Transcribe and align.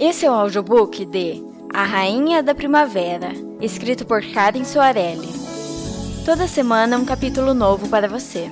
Esse 0.00 0.24
é 0.24 0.30
o 0.30 0.34
audiobook 0.34 1.04
de 1.04 1.44
A 1.74 1.84
Rainha 1.84 2.42
da 2.42 2.54
Primavera, 2.54 3.34
escrito 3.60 4.06
por 4.06 4.22
Karen 4.32 4.64
Soarelli. 4.64 5.28
Toda 6.24 6.48
semana 6.48 6.96
um 6.96 7.04
capítulo 7.04 7.52
novo 7.52 7.86
para 7.86 8.08
você. 8.08 8.50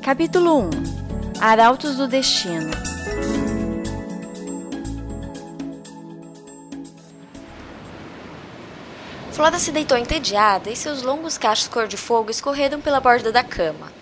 Capítulo 0.00 0.60
1 0.60 0.70
Arautos 1.40 1.96
do 1.96 2.06
Destino 2.06 2.70
Flora 9.32 9.58
se 9.58 9.72
deitou 9.72 9.98
entediada 9.98 10.70
e 10.70 10.76
seus 10.76 11.02
longos 11.02 11.36
cachos 11.36 11.66
cor-de-fogo 11.66 12.30
escorreram 12.30 12.80
pela 12.80 13.00
borda 13.00 13.32
da 13.32 13.42
cama. 13.42 13.99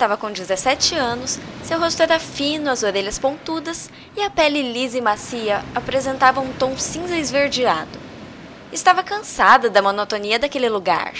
Estava 0.00 0.16
com 0.16 0.32
17 0.32 0.94
anos, 0.94 1.38
seu 1.62 1.78
rosto 1.78 2.02
era 2.02 2.18
fino, 2.18 2.70
as 2.70 2.82
orelhas 2.82 3.18
pontudas 3.18 3.90
e 4.16 4.22
a 4.22 4.30
pele 4.30 4.62
lisa 4.72 4.96
e 4.96 5.00
macia 5.02 5.62
apresentava 5.74 6.40
um 6.40 6.54
tom 6.54 6.74
cinza 6.78 7.18
esverdeado. 7.18 7.98
Estava 8.72 9.02
cansada 9.02 9.68
da 9.68 9.82
monotonia 9.82 10.38
daquele 10.38 10.70
lugar. 10.70 11.12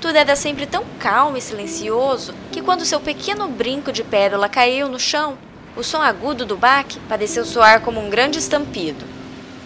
Tudo 0.00 0.16
era 0.18 0.34
sempre 0.34 0.66
tão 0.66 0.84
calmo 0.98 1.36
e 1.36 1.40
silencioso 1.40 2.34
que 2.50 2.60
quando 2.60 2.84
seu 2.84 2.98
pequeno 2.98 3.46
brinco 3.46 3.92
de 3.92 4.02
pérola 4.02 4.48
caiu 4.48 4.88
no 4.88 4.98
chão, 4.98 5.38
o 5.76 5.84
som 5.84 6.02
agudo 6.02 6.44
do 6.44 6.56
baque 6.56 6.98
pareceu 7.08 7.44
soar 7.44 7.82
como 7.82 8.00
um 8.00 8.10
grande 8.10 8.40
estampido. 8.40 9.04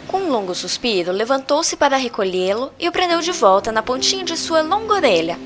Com 0.07 0.19
um 0.19 0.31
longo 0.31 0.55
suspiro, 0.55 1.11
levantou-se 1.11 1.75
para 1.75 1.97
recolhê-lo 1.97 2.71
e 2.79 2.87
o 2.87 2.93
prendeu 2.93 3.23
de 3.23 3.33
volta 3.33 3.73
na 3.73 3.83
pontinha 3.83 4.27
de 4.27 4.37
sua 4.37 4.61
longa 4.61 4.93
orelha. 4.93 5.39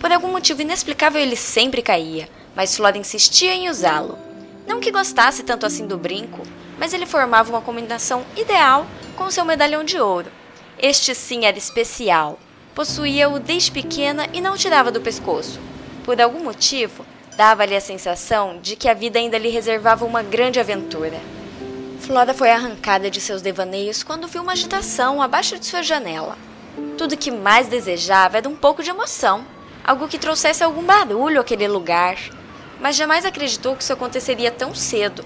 Por 0.00 0.12
algum 0.12 0.30
motivo 0.30 0.62
inexplicável, 0.62 1.20
ele 1.20 1.36
sempre 1.36 1.82
caía, 1.82 2.28
mas 2.54 2.76
Flora 2.76 2.96
insistia 2.96 3.54
em 3.54 3.68
usá-lo. 3.68 4.18
Não 4.66 4.80
que 4.80 4.92
gostasse 4.92 5.42
tanto 5.42 5.66
assim 5.66 5.86
do 5.86 5.98
brinco, 5.98 6.42
mas 6.78 6.92
ele 6.92 7.06
formava 7.06 7.50
uma 7.50 7.60
combinação 7.60 8.24
ideal 8.36 8.86
com 9.16 9.30
seu 9.30 9.44
medalhão 9.44 9.82
de 9.82 9.98
ouro. 9.98 10.30
Este 10.78 11.14
sim 11.14 11.44
era 11.44 11.58
especial. 11.58 12.38
Possuía-o 12.74 13.40
desde 13.40 13.72
pequena 13.72 14.28
e 14.32 14.40
não 14.40 14.56
tirava 14.56 14.92
do 14.92 15.00
pescoço. 15.00 15.58
Por 16.04 16.20
algum 16.20 16.44
motivo, 16.44 17.04
dava-lhe 17.36 17.74
a 17.74 17.80
sensação 17.80 18.60
de 18.62 18.76
que 18.76 18.88
a 18.88 18.94
vida 18.94 19.18
ainda 19.18 19.36
lhe 19.36 19.48
reservava 19.48 20.04
uma 20.04 20.22
grande 20.22 20.60
aventura. 20.60 21.20
Flora 22.00 22.32
foi 22.32 22.50
arrancada 22.50 23.10
de 23.10 23.20
seus 23.20 23.42
devaneios 23.42 24.04
quando 24.04 24.28
viu 24.28 24.42
uma 24.42 24.52
agitação 24.52 25.20
abaixo 25.20 25.58
de 25.58 25.66
sua 25.66 25.82
janela. 25.82 26.38
Tudo 26.96 27.16
que 27.16 27.30
mais 27.30 27.66
desejava 27.66 28.38
era 28.38 28.48
um 28.48 28.54
pouco 28.54 28.82
de 28.82 28.90
emoção, 28.90 29.44
algo 29.88 30.06
que 30.06 30.18
trouxesse 30.18 30.62
algum 30.62 30.82
barulho 30.82 31.40
àquele 31.40 31.66
lugar, 31.66 32.18
mas 32.78 32.94
jamais 32.94 33.24
acreditou 33.24 33.74
que 33.74 33.82
isso 33.82 33.90
aconteceria 33.90 34.50
tão 34.50 34.74
cedo. 34.74 35.24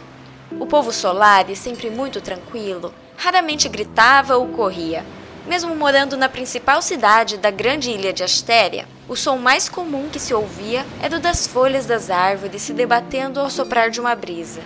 O 0.52 0.66
povo 0.66 0.92
Solaris, 0.92 1.58
sempre 1.58 1.90
muito 1.90 2.20
tranquilo, 2.20 2.94
raramente 3.16 3.68
gritava 3.68 4.36
ou 4.36 4.46
corria. 4.46 5.04
Mesmo 5.48 5.74
morando 5.74 6.16
na 6.16 6.28
principal 6.28 6.80
cidade 6.80 7.38
da 7.38 7.50
grande 7.50 7.90
ilha 7.90 8.12
de 8.12 8.22
Astéria, 8.22 8.86
o 9.08 9.16
som 9.16 9.36
mais 9.36 9.68
comum 9.68 10.08
que 10.08 10.20
se 10.20 10.32
ouvia 10.32 10.86
era 11.02 11.16
o 11.16 11.20
das 11.20 11.44
folhas 11.44 11.84
das 11.84 12.08
árvores 12.08 12.62
se 12.62 12.72
debatendo 12.72 13.40
ao 13.40 13.50
soprar 13.50 13.90
de 13.90 13.98
uma 13.98 14.14
brisa. 14.14 14.60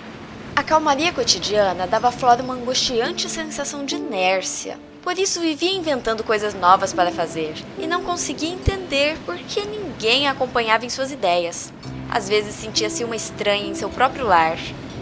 A 0.55 0.63
calmaria 0.63 1.11
cotidiana 1.11 1.87
dava 1.87 2.09
a 2.09 2.13
Flora 2.13 2.43
uma 2.43 2.53
angustiante 2.53 3.31
sensação 3.31 3.87
de 3.87 3.97
inércia. 3.97 4.79
Por 5.07 5.21
isso 5.21 5.41
vivia 5.41 5.71
inventando 5.73 6.25
coisas 6.25 6.53
novas 6.53 6.93
para 6.93 7.13
fazer 7.13 7.55
e 7.79 7.87
não 7.87 8.03
conseguia 8.03 8.49
entender 8.49 9.17
por 9.25 9.37
que 9.37 9.65
ninguém 9.65 10.27
a 10.27 10.33
acompanhava 10.33 10.85
em 10.85 10.91
suas 10.91 11.13
ideias. 11.13 11.73
Às 12.11 12.29
vezes 12.29 12.57
sentia-se 12.57 13.05
uma 13.05 13.15
estranha 13.15 13.69
em 13.69 13.75
seu 13.77 13.89
próprio 13.89 14.27
lar. 14.27 14.59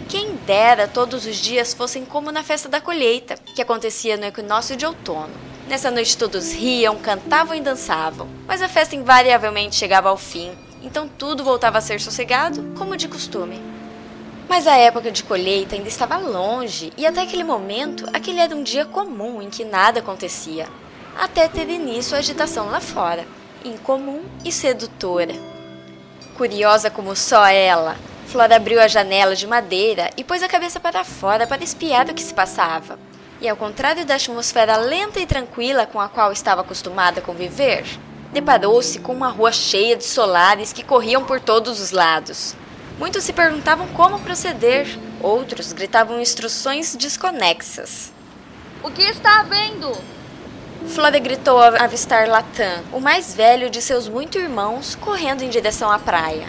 Quem 0.07 0.35
dera 0.45 0.87
todos 0.87 1.25
os 1.25 1.37
dias 1.37 1.73
fossem 1.73 2.05
como 2.05 2.31
na 2.31 2.43
festa 2.43 2.69
da 2.69 2.79
colheita, 2.79 3.35
que 3.55 3.63
acontecia 3.63 4.15
no 4.15 4.25
equinócio 4.25 4.77
de 4.77 4.85
outono. 4.85 5.33
Nessa 5.67 5.89
noite 5.89 6.15
todos 6.15 6.53
riam, 6.53 6.97
cantavam 6.97 7.55
e 7.57 7.59
dançavam, 7.59 8.29
mas 8.45 8.61
a 8.61 8.69
festa 8.69 8.95
invariavelmente 8.95 9.75
chegava 9.75 10.09
ao 10.09 10.17
fim, 10.17 10.51
então 10.83 11.09
tudo 11.17 11.43
voltava 11.43 11.79
a 11.79 11.81
ser 11.81 11.99
sossegado, 11.99 12.63
como 12.77 12.95
de 12.95 13.07
costume. 13.07 13.74
Mas 14.47 14.67
a 14.67 14.77
época 14.77 15.11
de 15.11 15.23
colheita 15.23 15.75
ainda 15.75 15.87
estava 15.87 16.17
longe, 16.17 16.93
e 16.95 17.05
até 17.05 17.21
aquele 17.21 17.43
momento 17.43 18.07
aquele 18.13 18.39
era 18.39 18.55
um 18.55 18.63
dia 18.63 18.85
comum 18.85 19.41
em 19.41 19.49
que 19.49 19.65
nada 19.65 19.99
acontecia, 19.99 20.67
até 21.17 21.47
ter 21.47 21.67
início 21.69 22.15
a 22.15 22.19
agitação 22.19 22.69
lá 22.69 22.79
fora, 22.79 23.25
incomum 23.63 24.21
e 24.43 24.51
sedutora. 24.51 25.33
Curiosa 26.37 26.89
como 26.89 27.15
só 27.15 27.45
ela, 27.47 27.95
Flora 28.27 28.55
abriu 28.55 28.81
a 28.81 28.87
janela 28.87 29.35
de 29.35 29.47
madeira 29.47 30.09
e 30.17 30.23
pôs 30.23 30.43
a 30.43 30.47
cabeça 30.47 30.79
para 30.79 31.03
fora 31.03 31.47
para 31.47 31.63
espiar 31.63 32.09
o 32.09 32.13
que 32.13 32.21
se 32.21 32.33
passava. 32.33 32.99
E 33.39 33.47
ao 33.47 33.55
contrário 33.55 34.05
da 34.05 34.15
atmosfera 34.15 34.77
lenta 34.77 35.19
e 35.19 35.25
tranquila 35.25 35.85
com 35.85 35.99
a 35.99 36.09
qual 36.09 36.31
estava 36.31 36.61
acostumada 36.61 37.19
a 37.19 37.23
conviver, 37.23 37.85
deparou-se 38.33 38.99
com 38.99 39.13
uma 39.13 39.29
rua 39.29 39.51
cheia 39.51 39.95
de 39.95 40.03
solares 40.03 40.73
que 40.73 40.83
corriam 40.83 41.23
por 41.23 41.39
todos 41.39 41.79
os 41.79 41.91
lados. 41.91 42.55
Muitos 42.97 43.23
se 43.23 43.33
perguntavam 43.33 43.87
como 43.89 44.19
proceder, 44.19 44.87
outros 45.21 45.73
gritavam 45.73 46.21
instruções 46.21 46.95
desconexas. 46.95 48.11
O 48.81 48.89
que 48.89 49.01
está 49.01 49.41
havendo? 49.41 49.91
Flora 50.87 51.19
gritou 51.19 51.61
ao 51.61 51.75
avistar 51.81 52.27
Latam, 52.27 52.83
o 52.93 53.01
mais 53.01 53.33
velho 53.33 53.69
de 53.69 53.81
seus 53.81 54.07
muitos 54.07 54.41
irmãos, 54.41 54.95
correndo 54.95 55.43
em 55.43 55.49
direção 55.49 55.91
à 55.91 55.99
praia. 55.99 56.47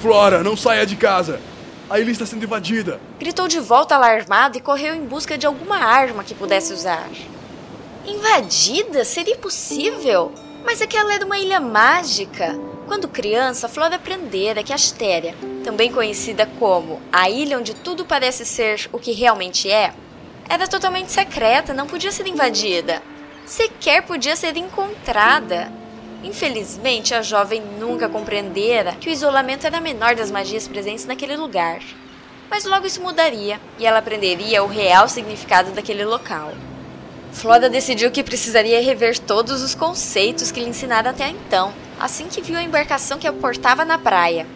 Flora, 0.00 0.42
não 0.42 0.56
saia 0.56 0.86
de 0.86 0.96
casa! 0.96 1.40
A 1.88 1.98
ilha 1.98 2.12
está 2.12 2.24
sendo 2.24 2.44
invadida! 2.44 3.00
Gritou 3.18 3.48
de 3.48 3.58
volta 3.58 3.96
alarmado 3.96 4.56
e 4.56 4.60
correu 4.60 4.94
em 4.94 5.04
busca 5.04 5.36
de 5.36 5.46
alguma 5.46 5.76
arma 5.76 6.22
que 6.22 6.34
pudesse 6.34 6.72
usar. 6.72 7.08
Invadida? 8.06 9.04
Seria 9.04 9.36
possível? 9.36 10.32
Mas 10.64 10.80
aquela 10.80 11.12
era 11.12 11.26
uma 11.26 11.38
ilha 11.38 11.58
mágica. 11.58 12.56
Quando 12.90 13.06
criança, 13.06 13.68
Flora 13.68 13.94
aprendera 13.94 14.64
que 14.64 14.72
Astéria, 14.72 15.36
também 15.62 15.92
conhecida 15.92 16.44
como 16.58 17.00
a 17.12 17.30
ilha 17.30 17.56
onde 17.56 17.72
tudo 17.72 18.04
parece 18.04 18.44
ser 18.44 18.90
o 18.92 18.98
que 18.98 19.12
realmente 19.12 19.70
é, 19.70 19.94
era 20.48 20.66
totalmente 20.66 21.12
secreta, 21.12 21.72
não 21.72 21.86
podia 21.86 22.10
ser 22.10 22.26
invadida 22.26 23.00
sequer 23.46 24.02
podia 24.02 24.34
ser 24.34 24.56
encontrada. 24.56 25.70
Infelizmente, 26.24 27.14
a 27.14 27.22
jovem 27.22 27.62
nunca 27.78 28.08
compreendera 28.08 28.96
que 29.00 29.08
o 29.08 29.12
isolamento 29.12 29.68
era 29.68 29.78
a 29.78 29.80
menor 29.80 30.16
das 30.16 30.32
magias 30.32 30.66
presentes 30.66 31.06
naquele 31.06 31.36
lugar. 31.36 31.80
Mas 32.50 32.64
logo 32.64 32.88
isso 32.88 33.00
mudaria 33.00 33.60
e 33.78 33.86
ela 33.86 34.00
aprenderia 34.00 34.64
o 34.64 34.66
real 34.66 35.08
significado 35.08 35.70
daquele 35.70 36.04
local. 36.04 36.52
Flora 37.32 37.70
decidiu 37.70 38.10
que 38.10 38.24
precisaria 38.24 38.82
rever 38.82 39.16
todos 39.16 39.62
os 39.62 39.76
conceitos 39.76 40.50
que 40.50 40.58
lhe 40.58 40.68
ensinaram 40.68 41.10
até 41.10 41.28
então, 41.28 41.72
assim 42.00 42.26
que 42.26 42.40
viu 42.40 42.56
a 42.56 42.62
embarcação 42.62 43.18
que 43.18 43.28
a 43.28 43.32
portava 43.32 43.84
na 43.84 43.98
praia. 43.98 44.46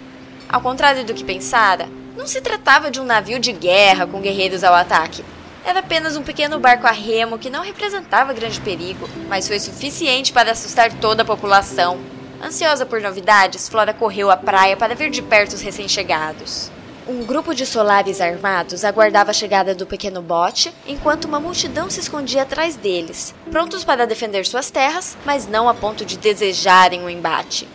Ao 0.48 0.60
contrário 0.60 1.04
do 1.04 1.12
que 1.12 1.22
pensara, 1.22 1.88
não 2.16 2.26
se 2.26 2.40
tratava 2.40 2.90
de 2.90 2.98
um 2.98 3.04
navio 3.04 3.38
de 3.38 3.52
guerra 3.52 4.06
com 4.06 4.20
guerreiros 4.20 4.64
ao 4.64 4.74
ataque, 4.74 5.22
era 5.64 5.80
apenas 5.80 6.16
um 6.16 6.22
pequeno 6.22 6.58
barco 6.58 6.86
a 6.86 6.90
remo 6.90 7.38
que 7.38 7.48
não 7.48 7.62
representava 7.62 8.32
grande 8.34 8.60
perigo, 8.60 9.08
mas 9.28 9.48
foi 9.48 9.58
suficiente 9.58 10.32
para 10.32 10.52
assustar 10.52 10.92
toda 10.94 11.22
a 11.22 11.26
população. 11.26 11.98
Ansiosa 12.42 12.84
por 12.84 13.00
novidades, 13.00 13.68
Flora 13.68 13.94
correu 13.94 14.30
à 14.30 14.36
praia 14.36 14.76
para 14.76 14.94
ver 14.94 15.08
de 15.08 15.22
perto 15.22 15.54
os 15.54 15.62
recém-chegados. 15.62 16.70
Um 17.06 17.22
grupo 17.22 17.54
de 17.54 17.66
solares 17.66 18.18
armados 18.18 18.82
aguardava 18.82 19.30
a 19.30 19.34
chegada 19.34 19.74
do 19.74 19.84
pequeno 19.84 20.22
bote, 20.22 20.72
enquanto 20.86 21.26
uma 21.26 21.38
multidão 21.38 21.90
se 21.90 22.00
escondia 22.00 22.42
atrás 22.42 22.76
deles, 22.76 23.34
prontos 23.50 23.84
para 23.84 24.06
defender 24.06 24.46
suas 24.46 24.70
terras, 24.70 25.14
mas 25.22 25.46
não 25.46 25.68
a 25.68 25.74
ponto 25.74 26.02
de 26.02 26.16
desejarem 26.16 27.02
o 27.02 27.04
um 27.04 27.10
embate. 27.10 27.68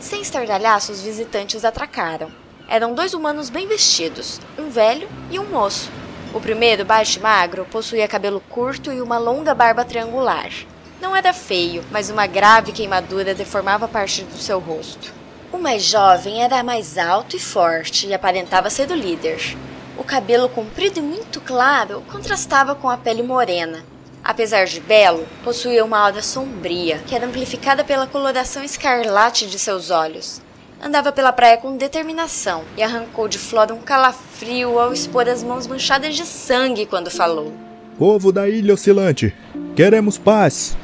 Sem 0.00 0.22
estardalhaço, 0.22 0.90
os 0.90 1.02
visitantes 1.02 1.66
atracaram. 1.66 2.30
Eram 2.66 2.94
dois 2.94 3.12
humanos 3.12 3.50
bem 3.50 3.68
vestidos, 3.68 4.40
um 4.58 4.70
velho 4.70 5.06
e 5.30 5.38
um 5.38 5.44
moço. 5.44 5.90
O 6.32 6.40
primeiro, 6.40 6.82
baixo 6.82 7.18
e 7.18 7.22
magro, 7.22 7.66
possuía 7.70 8.08
cabelo 8.08 8.42
curto 8.48 8.90
e 8.90 9.02
uma 9.02 9.18
longa 9.18 9.54
barba 9.54 9.84
triangular. 9.84 10.50
Não 10.98 11.14
era 11.14 11.34
feio, 11.34 11.84
mas 11.90 12.08
uma 12.08 12.26
grave 12.26 12.72
queimadura 12.72 13.34
deformava 13.34 13.86
parte 13.86 14.22
do 14.22 14.38
seu 14.38 14.58
rosto. 14.58 15.21
O 15.52 15.58
mais 15.58 15.82
jovem 15.82 16.42
era 16.42 16.62
mais 16.62 16.96
alto 16.96 17.36
e 17.36 17.38
forte 17.38 18.06
e 18.06 18.14
aparentava 18.14 18.70
ser 18.70 18.90
o 18.90 18.94
líder. 18.94 19.54
O 19.98 20.02
cabelo 20.02 20.48
comprido 20.48 20.98
e 20.98 21.02
muito 21.02 21.42
claro 21.42 22.02
contrastava 22.10 22.74
com 22.74 22.88
a 22.88 22.96
pele 22.96 23.22
morena. 23.22 23.84
Apesar 24.24 24.64
de 24.64 24.80
belo, 24.80 25.26
possuía 25.44 25.84
uma 25.84 25.98
aura 25.98 26.22
sombria, 26.22 27.00
que 27.06 27.14
era 27.14 27.26
amplificada 27.26 27.84
pela 27.84 28.06
coloração 28.06 28.64
escarlate 28.64 29.46
de 29.46 29.58
seus 29.58 29.90
olhos. 29.90 30.40
Andava 30.82 31.12
pela 31.12 31.32
praia 31.32 31.58
com 31.58 31.76
determinação 31.76 32.64
e 32.74 32.82
arrancou 32.82 33.28
de 33.28 33.38
Flora 33.38 33.74
um 33.74 33.82
calafrio 33.82 34.78
ao 34.78 34.90
expor 34.90 35.28
as 35.28 35.42
mãos 35.42 35.66
manchadas 35.66 36.16
de 36.16 36.24
sangue 36.24 36.86
quando 36.86 37.10
falou. 37.10 37.52
Povo 37.98 38.32
da 38.32 38.48
ilha 38.48 38.72
oscilante, 38.72 39.34
queremos 39.76 40.16
paz. 40.16 40.74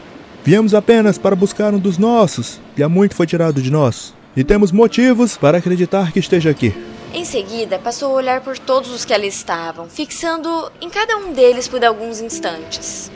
Viemos 0.44 0.74
apenas 0.74 1.16
para 1.16 1.34
buscar 1.34 1.72
um 1.72 1.78
dos 1.78 1.96
nossos, 1.96 2.60
que 2.76 2.82
há 2.82 2.88
muito 2.88 3.16
foi 3.16 3.26
tirado 3.26 3.62
de 3.62 3.70
nós, 3.70 4.14
e 4.36 4.44
temos 4.44 4.72
motivos 4.72 5.36
para 5.36 5.58
acreditar 5.58 6.12
que 6.12 6.19
esteja 6.19 6.50
aqui. 6.50 6.75
Em 7.12 7.25
seguida, 7.25 7.78
passou 7.78 8.12
a 8.12 8.16
olhar 8.16 8.40
por 8.42 8.58
todos 8.58 8.90
os 8.90 9.04
que 9.04 9.14
ali 9.14 9.28
estavam, 9.28 9.88
fixando 9.88 10.70
em 10.80 10.90
cada 10.90 11.16
um 11.16 11.32
deles 11.32 11.66
por 11.66 11.82
alguns 11.84 12.20
instantes. 12.20 13.10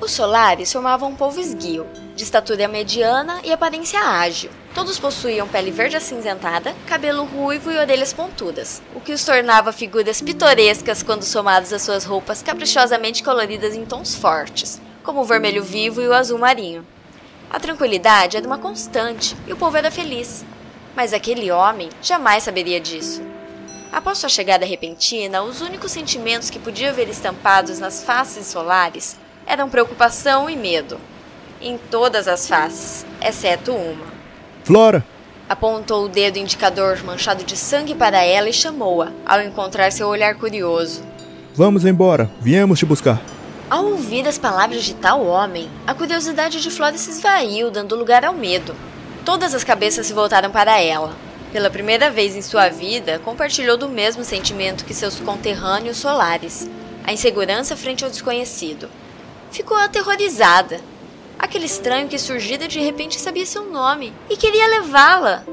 Os 0.00 0.10
solares 0.10 0.72
formavam 0.72 1.10
um 1.10 1.14
povo 1.14 1.38
esguio, 1.38 1.86
de 2.16 2.24
estatura 2.24 2.66
mediana 2.66 3.40
e 3.44 3.52
aparência 3.52 4.00
ágil. 4.00 4.50
Todos 4.74 4.98
possuíam 4.98 5.46
pele 5.46 5.70
verde 5.70 5.96
acinzentada, 5.96 6.74
cabelo 6.86 7.24
ruivo 7.24 7.70
e 7.70 7.76
orelhas 7.76 8.12
pontudas, 8.12 8.82
o 8.94 9.00
que 9.00 9.12
os 9.12 9.24
tornava 9.24 9.72
figuras 9.72 10.20
pitorescas 10.20 11.02
quando 11.02 11.22
somados 11.22 11.72
às 11.72 11.82
suas 11.82 12.04
roupas 12.04 12.42
caprichosamente 12.42 13.22
coloridas 13.22 13.76
em 13.76 13.84
tons 13.84 14.14
fortes, 14.14 14.80
como 15.04 15.20
o 15.20 15.24
vermelho 15.24 15.62
vivo 15.62 16.00
e 16.00 16.08
o 16.08 16.14
azul 16.14 16.38
marinho. 16.38 16.84
A 17.50 17.60
tranquilidade 17.60 18.36
era 18.36 18.46
uma 18.46 18.58
constante 18.58 19.36
e 19.46 19.52
o 19.52 19.56
povo 19.56 19.76
era 19.76 19.90
feliz. 19.90 20.44
Mas 20.96 21.12
aquele 21.12 21.50
homem 21.50 21.88
jamais 22.02 22.42
saberia 22.42 22.80
disso. 22.80 23.22
Após 23.92 24.18
sua 24.18 24.28
chegada 24.28 24.64
repentina, 24.64 25.42
os 25.42 25.60
únicos 25.60 25.92
sentimentos 25.92 26.48
que 26.48 26.58
podia 26.58 26.92
ver 26.92 27.08
estampados 27.08 27.78
nas 27.78 28.02
faces 28.02 28.46
solares 28.46 29.18
eram 29.46 29.68
preocupação 29.68 30.48
e 30.48 30.56
medo. 30.56 30.98
Em 31.60 31.78
todas 31.90 32.26
as 32.26 32.48
faces, 32.48 33.04
exceto 33.20 33.72
uma. 33.72 34.06
Flora! 34.64 35.04
Apontou 35.48 36.06
o 36.06 36.08
dedo 36.08 36.38
indicador 36.38 37.02
manchado 37.04 37.44
de 37.44 37.56
sangue 37.56 37.94
para 37.94 38.24
ela 38.24 38.48
e 38.48 38.52
chamou-a, 38.52 39.12
ao 39.26 39.42
encontrar 39.42 39.92
seu 39.92 40.08
olhar 40.08 40.34
curioso. 40.36 41.02
Vamos 41.54 41.84
embora, 41.84 42.30
viemos 42.40 42.78
te 42.78 42.86
buscar. 42.86 43.20
Ao 43.72 43.86
ouvir 43.86 44.28
as 44.28 44.36
palavras 44.36 44.84
de 44.84 44.92
tal 44.92 45.24
homem, 45.24 45.66
a 45.86 45.94
curiosidade 45.94 46.60
de 46.60 46.70
Flora 46.70 46.98
se 46.98 47.08
esvaiu, 47.08 47.70
dando 47.70 47.96
lugar 47.96 48.22
ao 48.22 48.34
medo. 48.34 48.76
Todas 49.24 49.54
as 49.54 49.64
cabeças 49.64 50.06
se 50.06 50.12
voltaram 50.12 50.50
para 50.50 50.78
ela. 50.78 51.16
Pela 51.54 51.70
primeira 51.70 52.10
vez 52.10 52.36
em 52.36 52.42
sua 52.42 52.68
vida, 52.68 53.18
compartilhou 53.20 53.78
do 53.78 53.88
mesmo 53.88 54.24
sentimento 54.24 54.84
que 54.84 54.92
seus 54.92 55.18
conterrâneos 55.20 55.96
solares, 55.96 56.68
a 57.02 57.14
insegurança 57.14 57.74
frente 57.74 58.04
ao 58.04 58.10
desconhecido. 58.10 58.90
Ficou 59.50 59.78
aterrorizada. 59.78 60.78
Aquele 61.38 61.64
estranho 61.64 62.08
que 62.08 62.18
surgira 62.18 62.68
de 62.68 62.78
repente 62.78 63.18
sabia 63.18 63.46
seu 63.46 63.64
nome 63.64 64.12
e 64.28 64.36
queria 64.36 64.66
levá-la. 64.66 65.46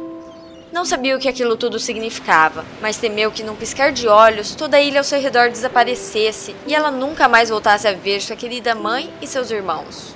Não 0.71 0.85
sabia 0.85 1.15
o 1.15 1.19
que 1.19 1.27
aquilo 1.27 1.57
tudo 1.57 1.79
significava, 1.79 2.63
mas 2.79 2.97
temeu 2.97 3.31
que 3.31 3.41
num 3.41 3.55
piscar 3.55 3.91
de 3.91 4.07
olhos 4.07 4.53
toda 4.53 4.77
a 4.77 4.81
ilha 4.81 4.99
ao 4.99 5.03
seu 5.03 5.19
redor 5.19 5.49
desaparecesse 5.49 6.55
e 6.67 6.75
ela 6.75 6.91
nunca 6.91 7.27
mais 7.27 7.49
voltasse 7.49 7.87
a 7.87 7.93
ver 7.93 8.21
sua 8.21 8.35
querida 8.35 8.75
mãe 8.75 9.11
e 9.19 9.25
seus 9.25 9.49
irmãos. 9.49 10.15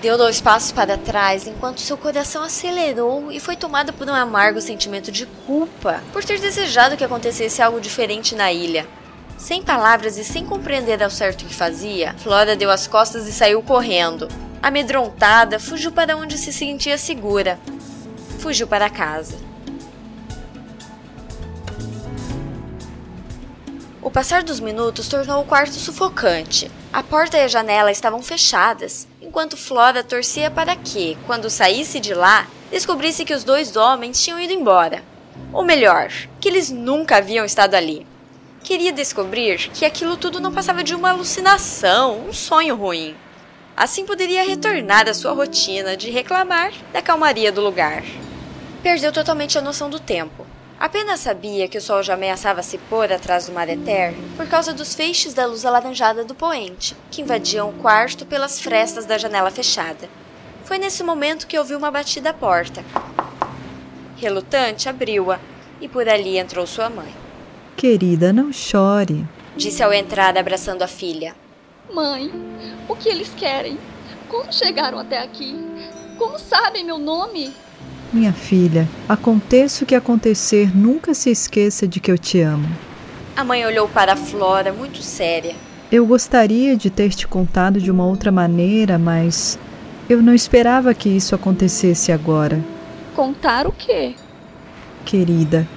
Deu 0.00 0.16
dois 0.16 0.40
passos 0.40 0.70
para 0.70 0.96
trás 0.96 1.48
enquanto 1.48 1.80
seu 1.80 1.96
coração 1.96 2.44
acelerou 2.44 3.32
e 3.32 3.40
foi 3.40 3.56
tomado 3.56 3.92
por 3.92 4.08
um 4.08 4.14
amargo 4.14 4.60
sentimento 4.60 5.10
de 5.10 5.26
culpa 5.44 6.00
por 6.12 6.24
ter 6.24 6.38
desejado 6.38 6.96
que 6.96 7.02
acontecesse 7.02 7.60
algo 7.60 7.80
diferente 7.80 8.36
na 8.36 8.52
ilha. 8.52 8.86
Sem 9.36 9.64
palavras 9.64 10.16
e 10.16 10.22
sem 10.22 10.46
compreender 10.46 11.02
ao 11.02 11.10
certo 11.10 11.42
o 11.42 11.46
que 11.46 11.54
fazia, 11.54 12.14
Flora 12.18 12.54
deu 12.54 12.70
as 12.70 12.86
costas 12.86 13.26
e 13.26 13.32
saiu 13.32 13.60
correndo. 13.62 14.28
Amedrontada, 14.62 15.58
fugiu 15.58 15.90
para 15.90 16.16
onde 16.16 16.38
se 16.38 16.52
sentia 16.52 16.96
segura. 16.96 17.58
Fugiu 18.38 18.68
para 18.68 18.88
casa. 18.88 19.47
O 24.08 24.10
passar 24.10 24.42
dos 24.42 24.58
minutos 24.58 25.06
tornou 25.06 25.42
o 25.42 25.44
quarto 25.44 25.74
sufocante. 25.74 26.70
A 26.90 27.02
porta 27.02 27.36
e 27.36 27.42
a 27.42 27.46
janela 27.46 27.92
estavam 27.92 28.22
fechadas, 28.22 29.06
enquanto 29.20 29.54
Flora 29.54 30.02
torcia 30.02 30.50
para 30.50 30.74
que, 30.74 31.18
quando 31.26 31.50
saísse 31.50 32.00
de 32.00 32.14
lá, 32.14 32.48
descobrisse 32.70 33.22
que 33.22 33.34
os 33.34 33.44
dois 33.44 33.76
homens 33.76 34.24
tinham 34.24 34.40
ido 34.40 34.54
embora. 34.54 35.02
Ou 35.52 35.62
melhor, 35.62 36.10
que 36.40 36.48
eles 36.48 36.70
nunca 36.70 37.18
haviam 37.18 37.44
estado 37.44 37.74
ali. 37.74 38.06
Queria 38.64 38.92
descobrir 38.92 39.68
que 39.74 39.84
aquilo 39.84 40.16
tudo 40.16 40.40
não 40.40 40.54
passava 40.54 40.82
de 40.82 40.94
uma 40.94 41.10
alucinação, 41.10 42.28
um 42.30 42.32
sonho 42.32 42.76
ruim. 42.76 43.14
Assim 43.76 44.06
poderia 44.06 44.42
retornar 44.42 45.06
à 45.06 45.12
sua 45.12 45.34
rotina 45.34 45.98
de 45.98 46.08
reclamar 46.08 46.72
da 46.94 47.02
calmaria 47.02 47.52
do 47.52 47.60
lugar. 47.60 48.02
Perdeu 48.82 49.12
totalmente 49.12 49.58
a 49.58 49.60
noção 49.60 49.90
do 49.90 50.00
tempo. 50.00 50.46
Apenas 50.80 51.18
sabia 51.20 51.66
que 51.66 51.76
o 51.76 51.80
sol 51.80 52.04
já 52.04 52.14
ameaçava 52.14 52.62
se 52.62 52.78
pôr 52.78 53.12
atrás 53.12 53.46
do 53.46 53.52
mar 53.52 53.68
eterno 53.68 54.22
por 54.36 54.46
causa 54.46 54.72
dos 54.72 54.94
feixes 54.94 55.34
da 55.34 55.44
luz 55.44 55.64
alaranjada 55.64 56.24
do 56.24 56.36
poente, 56.36 56.94
que 57.10 57.20
invadiam 57.20 57.68
o 57.68 57.72
quarto 57.72 58.24
pelas 58.24 58.60
frestas 58.60 59.04
da 59.04 59.18
janela 59.18 59.50
fechada. 59.50 60.08
Foi 60.64 60.78
nesse 60.78 61.02
momento 61.02 61.48
que 61.48 61.58
ouviu 61.58 61.78
uma 61.78 61.90
batida 61.90 62.30
à 62.30 62.32
porta. 62.32 62.84
Relutante, 64.16 64.88
abriu-a 64.88 65.40
e 65.80 65.88
por 65.88 66.08
ali 66.08 66.38
entrou 66.38 66.64
sua 66.64 66.88
mãe. 66.88 67.12
Querida, 67.76 68.32
não 68.32 68.52
chore, 68.52 69.26
disse 69.56 69.82
ao 69.82 69.92
entrar, 69.92 70.38
abraçando 70.38 70.82
a 70.82 70.88
filha. 70.88 71.34
Mãe, 71.92 72.30
o 72.88 72.94
que 72.94 73.08
eles 73.08 73.32
querem? 73.36 73.78
Como 74.28 74.52
chegaram 74.52 74.98
até 74.98 75.18
aqui? 75.18 75.56
Como 76.16 76.38
sabem 76.38 76.84
meu 76.84 76.98
nome? 76.98 77.52
Minha 78.10 78.32
filha, 78.32 78.88
aconteça 79.06 79.84
o 79.84 79.86
que 79.86 79.94
acontecer, 79.94 80.74
nunca 80.74 81.12
se 81.12 81.30
esqueça 81.30 81.86
de 81.86 82.00
que 82.00 82.10
eu 82.10 82.16
te 82.16 82.40
amo. 82.40 82.66
A 83.36 83.44
mãe 83.44 83.66
olhou 83.66 83.86
para 83.86 84.14
a 84.14 84.16
Flora, 84.16 84.72
muito 84.72 85.02
séria. 85.02 85.54
Eu 85.92 86.06
gostaria 86.06 86.74
de 86.74 86.88
ter 86.88 87.10
te 87.10 87.28
contado 87.28 87.78
de 87.78 87.90
uma 87.90 88.06
outra 88.06 88.32
maneira, 88.32 88.98
mas 88.98 89.58
eu 90.08 90.22
não 90.22 90.34
esperava 90.34 90.94
que 90.94 91.10
isso 91.10 91.34
acontecesse 91.34 92.10
agora. 92.10 92.64
Contar 93.14 93.66
o 93.66 93.72
quê? 93.72 94.14
Querida, 95.04 95.68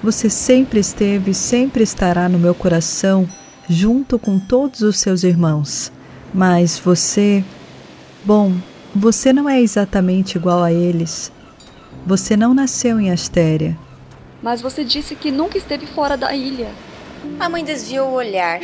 você 0.00 0.30
sempre 0.30 0.78
esteve 0.78 1.32
e 1.32 1.34
sempre 1.34 1.82
estará 1.82 2.28
no 2.28 2.38
meu 2.38 2.54
coração, 2.54 3.28
junto 3.68 4.16
com 4.16 4.38
todos 4.38 4.82
os 4.82 4.98
seus 4.98 5.24
irmãos. 5.24 5.92
Mas 6.32 6.78
você. 6.78 7.44
Bom, 8.24 8.54
você 8.94 9.32
não 9.32 9.48
é 9.48 9.60
exatamente 9.60 10.36
igual 10.38 10.62
a 10.62 10.72
eles. 10.72 11.32
Você 12.06 12.36
não 12.36 12.54
nasceu 12.54 12.98
em 12.98 13.10
Astéria. 13.10 13.76
Mas 14.42 14.62
você 14.62 14.82
disse 14.82 15.14
que 15.14 15.30
nunca 15.30 15.58
esteve 15.58 15.86
fora 15.86 16.16
da 16.16 16.34
ilha. 16.34 16.70
A 17.38 17.48
mãe 17.48 17.62
desviou 17.62 18.08
o 18.08 18.14
olhar. 18.14 18.60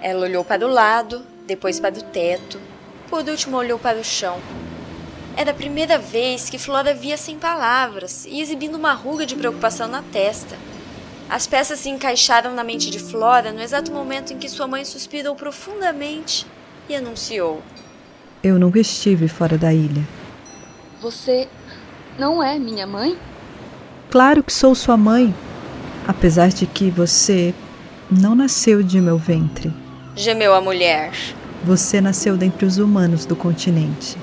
Ela 0.00 0.26
olhou 0.26 0.44
para 0.44 0.64
o 0.64 0.70
lado, 0.70 1.26
depois 1.46 1.80
para 1.80 1.98
o 1.98 2.02
teto, 2.02 2.60
por 3.10 3.28
último 3.28 3.56
olhou 3.56 3.78
para 3.78 3.98
o 3.98 4.04
chão. 4.04 4.40
Era 5.36 5.50
a 5.50 5.54
primeira 5.54 5.98
vez 5.98 6.48
que 6.48 6.58
Flora 6.58 6.94
via 6.94 7.16
sem 7.16 7.38
palavras 7.38 8.24
e 8.24 8.40
exibindo 8.40 8.76
uma 8.76 8.92
ruga 8.92 9.26
de 9.26 9.34
preocupação 9.34 9.88
na 9.88 10.02
testa. 10.02 10.56
As 11.28 11.46
peças 11.46 11.80
se 11.80 11.90
encaixaram 11.90 12.54
na 12.54 12.62
mente 12.62 12.88
de 12.88 13.00
Flora 13.00 13.52
no 13.52 13.60
exato 13.60 13.90
momento 13.90 14.32
em 14.32 14.38
que 14.38 14.48
sua 14.48 14.68
mãe 14.68 14.84
suspirou 14.84 15.34
profundamente 15.34 16.46
e 16.88 16.94
anunciou: 16.94 17.60
Eu 18.42 18.58
nunca 18.60 18.78
estive 18.78 19.26
fora 19.26 19.58
da 19.58 19.74
ilha. 19.74 20.06
Você 21.02 21.48
não 22.18 22.42
é 22.42 22.58
minha 22.58 22.86
mãe? 22.86 23.16
Claro 24.10 24.42
que 24.42 24.52
sou 24.52 24.74
sua 24.74 24.96
mãe, 24.96 25.34
apesar 26.06 26.48
de 26.48 26.66
que 26.66 26.90
você 26.90 27.54
não 28.10 28.34
nasceu 28.34 28.82
de 28.82 29.00
meu 29.00 29.18
ventre. 29.18 29.72
Gemeu 30.14 30.54
a 30.54 30.60
mulher. 30.60 31.12
Você 31.64 32.00
nasceu 32.00 32.36
dentre 32.36 32.64
os 32.64 32.78
humanos 32.78 33.26
do 33.26 33.34
continente. 33.34 34.16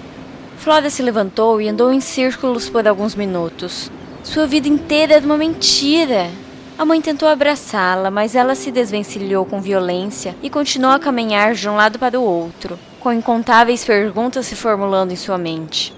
Flora 0.57 0.89
se 0.89 1.03
levantou 1.03 1.59
e 1.59 1.67
andou 1.67 1.91
em 1.91 1.99
círculos 1.99 2.69
por 2.69 2.87
alguns 2.87 3.15
minutos. 3.15 3.91
Sua 4.23 4.47
vida 4.47 4.67
inteira 4.67 5.15
era 5.15 5.25
uma 5.25 5.37
mentira. 5.37 6.29
A 6.77 6.85
mãe 6.85 7.01
tentou 7.01 7.27
abraçá-la, 7.27 8.09
mas 8.09 8.33
ela 8.33 8.55
se 8.55 8.71
desvencilhou 8.71 9.45
com 9.45 9.61
violência 9.61 10.35
e 10.41 10.49
continuou 10.49 10.93
a 10.93 10.99
caminhar 10.99 11.53
de 11.53 11.67
um 11.67 11.75
lado 11.75 11.99
para 11.99 12.19
o 12.19 12.23
outro, 12.23 12.79
com 12.99 13.11
incontáveis 13.11 13.83
perguntas 13.83 14.45
se 14.45 14.55
formulando 14.55 15.11
em 15.11 15.17
sua 15.17 15.37
mente. 15.37 15.93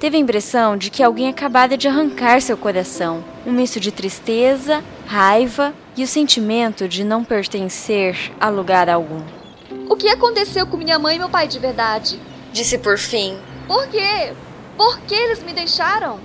Teve 0.00 0.16
a 0.16 0.20
impressão 0.20 0.78
de 0.78 0.88
que 0.88 1.02
alguém 1.02 1.28
acabara 1.28 1.76
de 1.76 1.86
arrancar 1.86 2.40
seu 2.40 2.56
coração, 2.56 3.22
um 3.46 3.52
misto 3.52 3.78
de 3.78 3.92
tristeza, 3.92 4.82
raiva 5.06 5.74
e 5.94 6.02
o 6.02 6.08
sentimento 6.08 6.88
de 6.88 7.04
não 7.04 7.22
pertencer 7.22 8.32
a 8.40 8.48
lugar 8.48 8.88
algum. 8.88 9.22
O 9.90 9.96
que 9.96 10.08
aconteceu 10.08 10.66
com 10.66 10.78
minha 10.78 10.98
mãe 10.98 11.16
e 11.16 11.18
meu 11.18 11.28
pai 11.28 11.46
de 11.46 11.58
verdade? 11.58 12.18
Disse 12.50 12.78
por 12.78 12.96
fim. 12.96 13.38
Por 13.66 13.88
quê? 13.88 14.32
Por 14.74 15.00
que 15.00 15.14
eles 15.14 15.42
me 15.42 15.52
deixaram? 15.52 16.18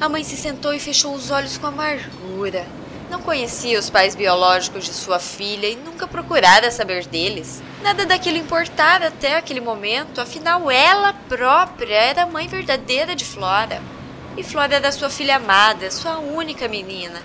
A 0.00 0.08
mãe 0.08 0.24
se 0.24 0.36
sentou 0.36 0.74
e 0.74 0.80
fechou 0.80 1.14
os 1.14 1.30
olhos 1.30 1.56
com 1.56 1.68
amargura. 1.68 2.66
Não 3.10 3.20
conhecia 3.20 3.76
os 3.76 3.90
pais 3.90 4.14
biológicos 4.14 4.84
de 4.84 4.94
sua 4.94 5.18
filha 5.18 5.66
e 5.66 5.74
nunca 5.74 6.06
procurara 6.06 6.70
saber 6.70 7.06
deles. 7.06 7.60
Nada 7.82 8.06
daquilo 8.06 8.36
importara 8.36 9.08
até 9.08 9.36
aquele 9.36 9.60
momento, 9.60 10.20
afinal 10.20 10.70
ela 10.70 11.12
própria 11.28 11.92
era 11.92 12.22
a 12.22 12.26
mãe 12.26 12.46
verdadeira 12.46 13.16
de 13.16 13.24
Flora. 13.24 13.82
E 14.36 14.44
Flora 14.44 14.76
era 14.76 14.92
sua 14.92 15.10
filha 15.10 15.36
amada, 15.36 15.90
sua 15.90 16.18
única 16.20 16.68
menina. 16.68 17.20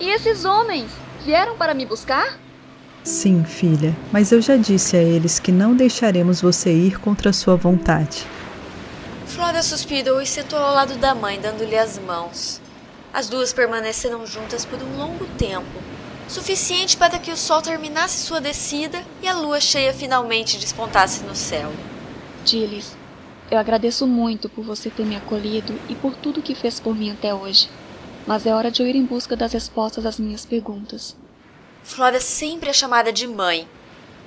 E 0.00 0.10
esses 0.10 0.44
homens 0.44 0.90
vieram 1.24 1.56
para 1.56 1.72
me 1.72 1.86
buscar? 1.86 2.38
Sim, 3.04 3.44
filha, 3.44 3.96
mas 4.10 4.32
eu 4.32 4.42
já 4.42 4.56
disse 4.56 4.96
a 4.96 5.02
eles 5.02 5.38
que 5.38 5.52
não 5.52 5.76
deixaremos 5.76 6.40
você 6.40 6.72
ir 6.72 6.98
contra 6.98 7.32
sua 7.32 7.54
vontade. 7.54 8.26
Flora 9.24 9.62
suspirou 9.62 10.20
e 10.20 10.26
sentou 10.26 10.58
ao 10.58 10.74
lado 10.74 10.96
da 10.96 11.14
mãe, 11.14 11.38
dando-lhe 11.40 11.78
as 11.78 11.96
mãos. 11.96 12.60
As 13.16 13.30
duas 13.30 13.50
permaneceram 13.50 14.26
juntas 14.26 14.66
por 14.66 14.78
um 14.82 14.98
longo 14.98 15.24
tempo, 15.38 15.82
suficiente 16.28 16.98
para 16.98 17.18
que 17.18 17.30
o 17.30 17.36
sol 17.36 17.62
terminasse 17.62 18.18
sua 18.18 18.42
descida 18.42 19.02
e 19.22 19.26
a 19.26 19.32
lua 19.32 19.58
cheia 19.58 19.94
finalmente 19.94 20.58
despontasse 20.58 21.24
no 21.24 21.34
céu. 21.34 21.72
Gilles, 22.44 22.94
eu 23.50 23.56
agradeço 23.56 24.06
muito 24.06 24.50
por 24.50 24.62
você 24.62 24.90
ter 24.90 25.06
me 25.06 25.16
acolhido 25.16 25.80
e 25.88 25.94
por 25.94 26.14
tudo 26.14 26.42
que 26.42 26.54
fez 26.54 26.78
por 26.78 26.94
mim 26.94 27.10
até 27.10 27.32
hoje. 27.32 27.70
Mas 28.26 28.44
é 28.44 28.54
hora 28.54 28.70
de 28.70 28.82
eu 28.82 28.86
ir 28.86 28.96
em 28.96 29.06
busca 29.06 29.34
das 29.34 29.54
respostas 29.54 30.04
às 30.04 30.18
minhas 30.18 30.44
perguntas. 30.44 31.16
Flora 31.82 32.20
sempre 32.20 32.68
é 32.68 32.74
chamada 32.74 33.10
de 33.10 33.26
mãe, 33.26 33.66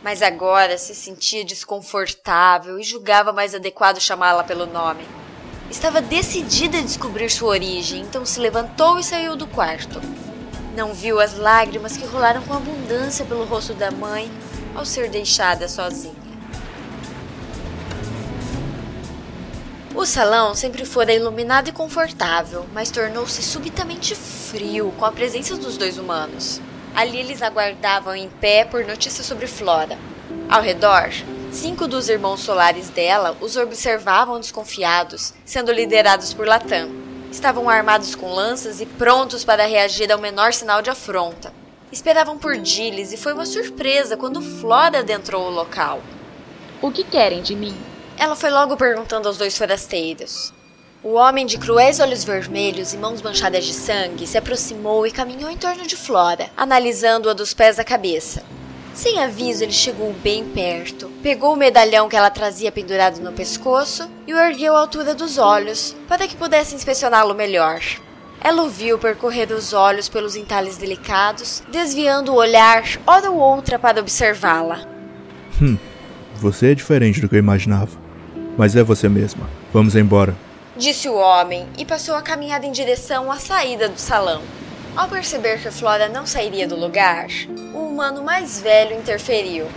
mas 0.04 0.24
agora 0.24 0.80
se 0.80 0.96
sentia 0.96 1.46
desconfortável 1.46 2.80
e 2.80 2.84
julgava 2.84 3.32
mais 3.32 3.54
adequado 3.54 4.00
chamá-la 4.00 4.44
pelo 4.44 4.66
nome. 4.66 5.06
Estava 5.70 6.02
decidida 6.02 6.80
a 6.80 6.82
descobrir 6.82 7.30
sua 7.30 7.50
origem, 7.50 8.02
então 8.02 8.26
se 8.26 8.40
levantou 8.40 8.98
e 8.98 9.04
saiu 9.04 9.36
do 9.36 9.46
quarto. 9.46 10.02
Não 10.76 10.94
viu 10.94 11.20
as 11.20 11.38
lágrimas 11.38 11.96
que 11.96 12.06
rolaram 12.06 12.42
com 12.42 12.54
abundância 12.54 13.24
pelo 13.24 13.46
rosto 13.46 13.74
da 13.74 13.92
mãe 13.92 14.32
ao 14.76 14.84
ser 14.84 15.10
deixada 15.10 15.68
sozinha. 15.68 16.20
O 19.94 20.06
salão 20.06 20.56
sempre 20.56 20.86
fora 20.86 21.14
iluminado 21.14 21.68
e 21.68 21.74
confortável, 21.74 22.66
mas 22.74 22.90
tornou-se 22.90 23.42
subitamente 23.44 24.16
frio 24.16 24.94
com 24.98 25.06
a 25.06 25.12
presença 25.12 25.58
dos 25.58 25.78
dois 25.78 25.98
humanos. 25.98 26.62
Ali 26.96 27.18
eles 27.20 27.42
aguardavam 27.42 28.16
em 28.16 28.30
pé 28.30 28.66
por 28.66 28.86
notícias 28.86 29.26
sobre 29.26 29.46
Flora. 29.46 29.98
Ao 30.50 30.62
redor, 30.62 31.10
cinco 31.52 31.88
dos 31.88 32.10
irmãos 32.10 32.42
solares 32.42 32.90
dela 32.90 33.36
os 33.42 33.58
observavam 33.58 34.40
desconfiados, 34.40 35.34
sendo 35.44 35.72
liderados 35.72 36.34
por 36.34 36.48
Latam. 36.48 36.90
Estavam 37.32 37.70
armados 37.70 38.16
com 38.16 38.34
lanças 38.34 38.82
e 38.82 38.86
prontos 38.86 39.44
para 39.44 39.66
reagir 39.66 40.12
ao 40.12 40.20
menor 40.20 40.54
sinal 40.54 40.82
de 40.82 40.90
afronta. 40.90 41.54
Esperavam 41.92 42.38
por 42.38 42.56
Gilles 42.64 43.12
e 43.12 43.18
foi 43.18 43.34
uma 43.34 43.46
surpresa 43.46 44.16
quando 44.16 44.42
Flora 44.42 45.00
adentrou 45.00 45.48
o 45.48 45.52
local. 45.52 46.02
O 46.82 46.92
que 46.92 47.04
querem 47.04 47.42
de 47.42 47.56
mim? 47.56 47.76
Ela 48.18 48.36
foi 48.36 48.50
logo 48.50 48.78
perguntando 48.78 49.28
aos 49.28 49.38
dois 49.38 49.58
forasteiros. 49.58 50.54
O 51.04 51.14
homem 51.14 51.46
de 51.46 51.58
cruéis 51.58 52.00
olhos 52.00 52.24
vermelhos 52.24 52.94
e 52.94 52.98
mãos 52.98 53.22
manchadas 53.22 53.66
de 53.66 53.74
sangue 53.74 54.28
se 54.28 54.38
aproximou 54.38 55.08
e 55.08 55.12
caminhou 55.12 55.50
em 55.50 55.58
torno 55.58 55.88
de 55.88 55.96
Flora, 55.96 56.50
analisando-a 56.58 57.34
dos 57.34 57.54
pés 57.54 57.80
à 57.80 57.84
cabeça. 57.84 58.44
Sem 59.00 59.18
aviso, 59.24 59.64
ele 59.64 59.72
chegou 59.72 60.12
bem 60.22 60.44
perto, 60.44 61.10
pegou 61.24 61.54
o 61.54 61.56
medalhão 61.56 62.10
que 62.10 62.18
ela 62.18 62.30
trazia 62.30 62.70
pendurado 62.70 63.22
no 63.22 63.32
pescoço 63.32 64.12
e 64.28 64.34
o 64.34 64.38
ergueu 64.38 64.76
à 64.76 64.82
altura 64.82 65.16
dos 65.16 65.38
olhos, 65.38 65.96
para 66.06 66.28
que 66.28 66.36
pudesse 66.36 66.76
inspecioná-lo 66.76 67.34
melhor. 67.34 67.80
Ela 68.42 68.62
o 68.62 68.68
viu 68.68 69.00
percorrer 69.00 69.50
os 69.54 69.72
olhos 69.72 70.10
pelos 70.10 70.36
entalhes 70.36 70.76
delicados, 70.76 71.64
desviando 71.72 72.34
o 72.34 72.36
olhar 72.36 72.84
hora 73.08 73.32
ou 73.32 73.38
outra 73.38 73.80
para 73.80 74.02
observá-la. 74.02 74.82
Hum, 75.62 75.78
você 76.36 76.72
é 76.72 76.76
diferente 76.76 77.22
do 77.22 77.30
que 77.30 77.36
eu 77.36 77.40
imaginava. 77.40 77.98
Mas 78.58 78.76
é 78.76 78.84
você 78.84 79.08
mesma. 79.08 79.50
Vamos 79.72 79.96
embora. 79.96 80.36
Disse 80.76 81.08
o 81.08 81.16
homem 81.16 81.66
e 81.78 81.86
passou 81.86 82.16
a 82.16 82.22
caminhada 82.22 82.66
em 82.66 82.72
direção 82.74 83.32
à 83.32 83.38
saída 83.38 83.88
do 83.88 83.98
salão. 83.98 84.42
Ao 84.94 85.08
perceber 85.08 85.62
que 85.62 85.72
Flora 85.72 86.10
não 86.10 86.26
sairia 86.26 86.68
do 86.68 86.76
lugar, 86.76 87.28
o 87.80 87.90
humano 87.90 88.24
mais 88.24 88.60
velho 88.62 88.96
interferiu. 88.96 89.68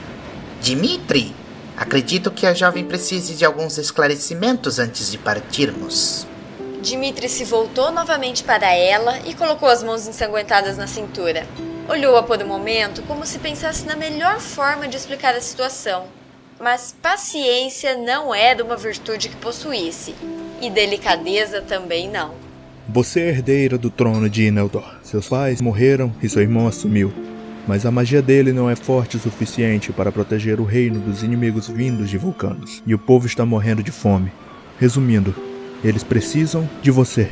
Dimitri, 0.61 1.35
acredito 1.77 2.31
que 2.31 2.47
a 2.47 2.55
jovem 2.55 2.85
precise 2.85 3.35
de 3.35 3.45
alguns 3.45 3.79
esclarecimentos 3.79 4.79
antes 4.79 5.11
de 5.11 5.19
partirmos. 5.19 6.27
Dimitri 6.81 7.29
se 7.29 7.45
voltou 7.45 7.91
novamente 7.91 8.43
para 8.43 8.75
ela 8.75 9.19
e 9.27 9.35
colocou 9.35 9.69
as 9.69 9.83
mãos 9.83 10.07
ensanguentadas 10.07 10.77
na 10.77 10.87
cintura. 10.87 11.47
Olhou-a 11.89 12.23
por 12.23 12.43
um 12.43 12.47
momento 12.47 13.03
como 13.03 13.25
se 13.25 13.39
pensasse 13.39 13.87
na 13.87 13.97
melhor 13.97 14.41
forma 14.41 14.89
de 14.89 14.97
explicar 14.97 15.35
a 15.35 15.41
situação 15.41 16.07
mas 16.63 16.95
paciência 17.03 17.97
não 17.97 18.33
era 18.33 18.63
uma 18.65 18.77
virtude 18.77 19.29
que 19.29 19.37
possuísse, 19.37 20.15
e 20.61 20.71
delicadeza 20.71 21.61
também 21.61 22.09
não. 22.09 22.35
Você 22.89 23.21
é 23.21 23.29
herdeira 23.31 23.77
do 23.77 23.91
trono 23.91 24.31
de 24.31 24.45
Ineldor. 24.45 24.95
Seus 25.03 25.29
pais 25.29 25.61
morreram 25.61 26.15
e 26.23 26.29
seu 26.29 26.41
irmão 26.41 26.69
assumiu. 26.69 27.13
Mas 27.67 27.87
a 27.87 27.91
magia 27.91 28.21
dele 28.21 28.53
não 28.53 28.69
é 28.69 28.75
forte 28.75 29.17
o 29.17 29.21
suficiente 29.21 29.93
para 29.93 30.11
proteger 30.11 30.61
o 30.61 30.65
reino 30.65 30.99
dos 30.99 31.23
inimigos 31.23 31.69
vindos 31.69 32.11
de 32.11 32.19
vulcanos. 32.19 32.83
E 32.87 32.95
o 32.95 32.99
povo 32.99 33.27
está 33.27 33.47
morrendo 33.47 33.83
de 33.83 33.93
fome. 33.93 34.33
Resumindo, 34.79 35.35
eles 35.85 36.03
precisam 36.03 36.69
de 36.81 36.91
você. 36.91 37.31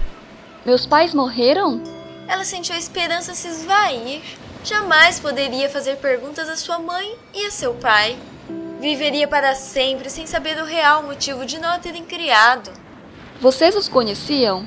Meus 0.64 0.86
pais 0.86 1.12
morreram? 1.12 1.82
Ela 2.28 2.44
sentiu 2.44 2.74
a 2.74 2.78
esperança 2.78 3.34
se 3.34 3.48
esvair. 3.48 4.20
Jamais 4.62 5.18
poderia 5.18 5.68
fazer 5.68 5.96
perguntas 5.96 6.48
à 6.48 6.54
sua 6.54 6.78
mãe 6.78 7.14
e 7.34 7.46
a 7.46 7.50
seu 7.50 7.74
pai. 7.74 8.16
Viveria 8.80 9.26
para 9.26 9.54
sempre 9.54 10.08
sem 10.08 10.26
saber 10.26 10.60
o 10.62 10.64
real 10.64 11.02
motivo 11.02 11.44
de 11.44 11.58
não 11.58 11.70
a 11.70 11.78
terem 11.78 12.04
criado. 12.04 12.70
Vocês 13.40 13.74
os 13.74 13.88
conheciam? 13.88 14.64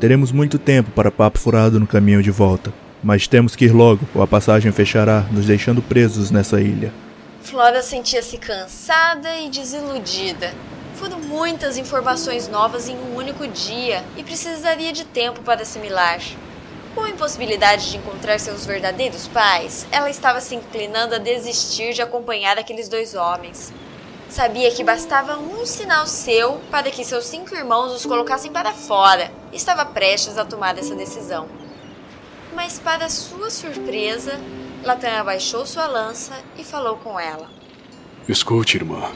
Teremos 0.00 0.32
muito 0.32 0.58
tempo 0.58 0.90
para 0.90 1.10
papo 1.10 1.38
furado 1.38 1.80
no 1.80 1.86
caminho 1.86 2.22
de 2.22 2.30
volta. 2.30 2.72
Mas 3.02 3.26
temos 3.26 3.54
que 3.54 3.66
ir 3.66 3.72
logo, 3.72 4.06
ou 4.14 4.22
a 4.22 4.26
passagem 4.26 4.72
fechará, 4.72 5.20
nos 5.30 5.46
deixando 5.46 5.80
presos 5.80 6.30
nessa 6.30 6.60
ilha. 6.60 6.92
Flora 7.40 7.82
sentia-se 7.82 8.36
cansada 8.38 9.38
e 9.38 9.48
desiludida. 9.48 10.52
Foram 10.96 11.20
muitas 11.20 11.78
informações 11.78 12.48
novas 12.48 12.88
em 12.88 12.96
um 12.96 13.16
único 13.16 13.46
dia 13.46 14.04
e 14.16 14.24
precisaria 14.24 14.92
de 14.92 15.04
tempo 15.04 15.42
para 15.42 15.62
assimilar. 15.62 16.20
Com 16.94 17.02
a 17.02 17.10
impossibilidade 17.10 17.90
de 17.90 17.98
encontrar 17.98 18.40
seus 18.40 18.66
verdadeiros 18.66 19.28
pais, 19.28 19.86
ela 19.92 20.10
estava 20.10 20.40
se 20.40 20.56
inclinando 20.56 21.14
a 21.14 21.18
desistir 21.18 21.94
de 21.94 22.02
acompanhar 22.02 22.58
aqueles 22.58 22.88
dois 22.88 23.14
homens. 23.14 23.72
Sabia 24.28 24.70
que 24.72 24.82
bastava 24.82 25.38
um 25.38 25.64
sinal 25.64 26.06
seu 26.06 26.60
para 26.70 26.90
que 26.90 27.04
seus 27.04 27.26
cinco 27.26 27.54
irmãos 27.54 27.92
os 27.92 28.04
colocassem 28.04 28.50
para 28.50 28.72
fora. 28.72 29.30
Estava 29.52 29.86
prestes 29.86 30.36
a 30.36 30.44
tomar 30.44 30.76
essa 30.76 30.94
decisão. 30.94 31.46
Mas, 32.58 32.76
para 32.76 33.08
sua 33.08 33.50
surpresa, 33.50 34.40
Latan 34.82 35.20
abaixou 35.20 35.64
sua 35.64 35.86
lança 35.86 36.32
e 36.58 36.64
falou 36.64 36.96
com 36.96 37.18
ela. 37.18 37.48
Escute, 38.28 38.78
irmã. 38.78 39.12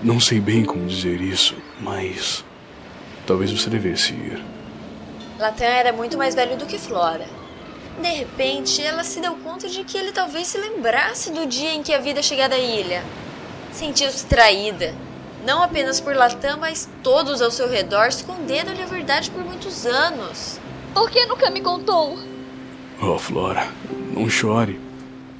Não 0.00 0.20
sei 0.20 0.38
bem 0.38 0.64
como 0.64 0.86
dizer 0.86 1.20
isso, 1.20 1.56
mas. 1.80 2.44
Talvez 3.26 3.50
você 3.50 3.68
devesse 3.68 4.12
ir. 4.12 4.40
Latam 5.40 5.66
era 5.66 5.92
muito 5.92 6.16
mais 6.16 6.36
velho 6.36 6.56
do 6.56 6.66
que 6.66 6.78
Flora. 6.78 7.26
De 8.00 8.10
repente, 8.10 8.80
ela 8.80 9.02
se 9.02 9.20
deu 9.20 9.34
conta 9.38 9.68
de 9.68 9.82
que 9.82 9.98
ele 9.98 10.12
talvez 10.12 10.46
se 10.46 10.56
lembrasse 10.56 11.32
do 11.32 11.46
dia 11.46 11.74
em 11.74 11.82
que 11.82 11.92
havia 11.92 12.22
chegado 12.22 12.52
à 12.52 12.58
ilha. 12.58 13.02
Sentiu-se 13.72 14.24
traída, 14.24 14.94
não 15.44 15.64
apenas 15.64 16.00
por 16.00 16.14
Latam, 16.14 16.58
mas 16.60 16.88
todos 17.02 17.42
ao 17.42 17.50
seu 17.50 17.68
redor 17.68 18.06
esconderam-lhe 18.06 18.82
a 18.82 18.86
verdade 18.86 19.32
por 19.32 19.44
muitos 19.44 19.84
anos. 19.84 20.60
Por 20.94 21.10
que 21.10 21.26
nunca 21.26 21.50
me 21.50 21.60
contou? 21.60 22.35
Oh, 23.00 23.18
Flora, 23.18 23.68
não 24.14 24.28
chore. 24.28 24.80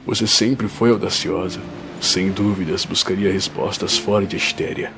Você 0.07 0.27
sempre 0.27 0.69
foi 0.69 0.91
audaciosa. 0.91 1.59
Sem 2.01 2.31
dúvidas, 2.31 2.85
buscaria 2.85 3.33
respostas 3.33 3.97
fora 3.97 4.27
de 4.27 4.37
Estéria. 4.37 4.93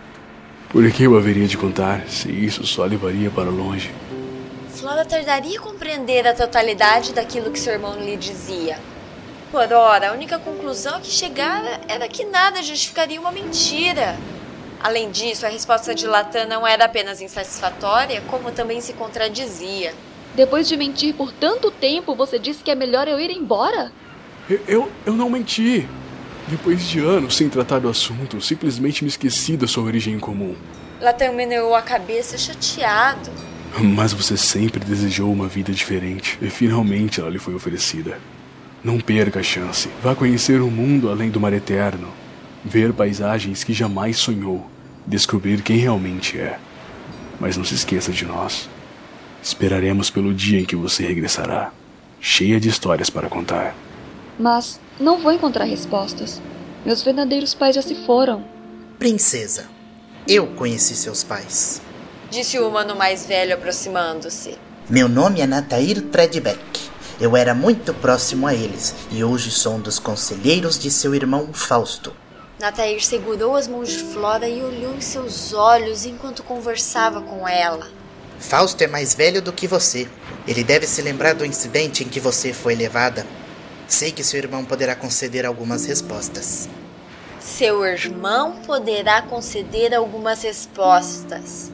Por 0.68 0.90
que 0.90 1.04
eu 1.04 1.16
haveria 1.16 1.46
de 1.46 1.56
contar 1.56 2.08
se 2.08 2.30
isso 2.30 2.66
só 2.66 2.84
levaria 2.84 3.30
para 3.30 3.48
longe? 3.48 3.94
Flora 4.74 5.04
tardaria 5.04 5.58
a 5.58 5.62
compreender 5.62 6.26
a 6.26 6.34
totalidade 6.34 7.14
daquilo 7.14 7.50
que 7.50 7.58
seu 7.58 7.72
irmão 7.72 7.96
lhe 7.96 8.16
dizia. 8.16 8.78
Por 9.52 9.72
ora, 9.72 10.10
a 10.10 10.12
única 10.12 10.38
conclusão 10.38 11.00
que 11.00 11.10
chegara 11.10 11.80
era 11.88 12.06
que 12.08 12.24
nada 12.24 12.62
justificaria 12.62 13.20
uma 13.20 13.32
mentira. 13.32 14.16
Além 14.80 15.10
disso, 15.10 15.46
a 15.46 15.48
resposta 15.48 15.94
de 15.94 16.06
Latam 16.06 16.46
não 16.46 16.66
era 16.66 16.84
apenas 16.84 17.20
insatisfatória, 17.20 18.20
como 18.28 18.52
também 18.52 18.80
se 18.80 18.92
contradizia. 18.92 19.94
Depois 20.34 20.68
de 20.68 20.76
mentir 20.76 21.14
por 21.14 21.32
tanto 21.32 21.70
tempo, 21.70 22.14
você 22.14 22.38
disse 22.38 22.62
que 22.62 22.70
é 22.70 22.74
melhor 22.74 23.08
eu 23.08 23.18
ir 23.18 23.30
embora? 23.30 23.92
Eu, 24.48 24.60
eu, 24.66 24.92
eu 25.06 25.12
não 25.14 25.28
menti. 25.28 25.86
Depois 26.46 26.88
de 26.88 27.00
anos 27.00 27.36
sem 27.36 27.48
tratar 27.48 27.78
do 27.80 27.88
assunto, 27.88 28.40
simplesmente 28.40 29.04
me 29.04 29.08
esqueci 29.08 29.56
da 29.56 29.66
sua 29.66 29.84
origem 29.84 30.18
comum. 30.18 30.54
Latam 31.00 31.34
meneou 31.34 31.74
a 31.74 31.82
cabeça 31.82 32.38
chateado. 32.38 33.30
Mas 33.78 34.12
você 34.12 34.36
sempre 34.36 34.84
desejou 34.84 35.30
uma 35.30 35.46
vida 35.46 35.72
diferente 35.72 36.38
e 36.40 36.48
finalmente 36.48 37.20
ela 37.20 37.28
lhe 37.28 37.38
foi 37.38 37.54
oferecida. 37.54 38.18
Não 38.82 38.98
perca 38.98 39.40
a 39.40 39.42
chance. 39.42 39.90
Vá 40.02 40.14
conhecer 40.14 40.60
o 40.62 40.70
mundo 40.70 41.10
além 41.10 41.30
do 41.30 41.38
mar 41.38 41.52
eterno. 41.52 42.08
Ver 42.64 42.92
paisagens 42.92 43.62
que 43.62 43.72
jamais 43.72 44.16
sonhou. 44.16 44.68
Descobrir 45.06 45.62
quem 45.62 45.76
realmente 45.76 46.38
é. 46.38 46.58
Mas 47.38 47.56
não 47.56 47.64
se 47.64 47.74
esqueça 47.74 48.10
de 48.10 48.24
nós. 48.24 48.68
Esperaremos 49.42 50.10
pelo 50.10 50.34
dia 50.34 50.60
em 50.60 50.64
que 50.64 50.76
você 50.76 51.06
regressará, 51.06 51.72
cheia 52.20 52.58
de 52.60 52.68
histórias 52.68 53.10
para 53.10 53.28
contar. 53.28 53.74
Mas 54.38 54.80
não 54.98 55.18
vou 55.18 55.32
encontrar 55.32 55.64
respostas. 55.64 56.40
Meus 56.84 57.02
verdadeiros 57.02 57.54
pais 57.54 57.74
já 57.74 57.82
se 57.82 57.94
foram. 58.06 58.44
Princesa, 58.98 59.66
eu 60.26 60.46
conheci 60.48 60.94
seus 60.94 61.22
pais 61.22 61.80
disse 62.30 62.58
o 62.58 62.68
humano 62.68 62.94
mais 62.94 63.26
velho 63.26 63.54
aproximando-se. 63.54 64.58
Meu 64.88 65.08
nome 65.08 65.40
é 65.40 65.46
Natair 65.46 66.02
Tredbeck. 66.02 66.88
Eu 67.20 67.36
era 67.36 67.54
muito 67.54 67.92
próximo 67.94 68.46
a 68.46 68.54
eles 68.54 68.94
e 69.10 69.24
hoje 69.24 69.50
sou 69.50 69.74
um 69.74 69.80
dos 69.80 69.98
conselheiros 69.98 70.78
de 70.78 70.90
seu 70.90 71.14
irmão 71.14 71.52
Fausto. 71.52 72.14
Natair 72.60 73.04
segurou 73.04 73.56
as 73.56 73.66
mãos 73.66 73.88
de 73.88 73.98
Flora 73.98 74.48
e 74.48 74.62
olhou 74.62 74.94
em 74.94 75.00
seus 75.00 75.52
olhos 75.52 76.04
enquanto 76.04 76.42
conversava 76.42 77.20
com 77.20 77.46
ela. 77.46 77.88
Fausto 78.38 78.82
é 78.82 78.86
mais 78.86 79.14
velho 79.14 79.42
do 79.42 79.52
que 79.52 79.66
você. 79.66 80.08
Ele 80.46 80.64
deve 80.64 80.86
se 80.86 81.02
lembrar 81.02 81.34
do 81.34 81.44
incidente 81.44 82.04
em 82.04 82.08
que 82.08 82.20
você 82.20 82.52
foi 82.52 82.74
levada. 82.74 83.26
Sei 83.86 84.12
que 84.12 84.22
seu 84.22 84.38
irmão 84.38 84.64
poderá 84.64 84.94
conceder 84.94 85.44
algumas 85.44 85.86
respostas. 85.86 86.68
Seu 87.40 87.84
irmão 87.84 88.60
poderá 88.66 89.22
conceder 89.22 89.94
algumas 89.94 90.42
respostas. 90.42 91.72